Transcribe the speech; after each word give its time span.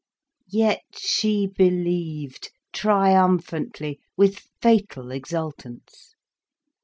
Yet 0.49 0.81
she 0.97 1.45
believed, 1.45 2.49
triumphantly, 2.73 3.99
with 4.17 4.39
fatal 4.59 5.11
exultance. 5.11 6.15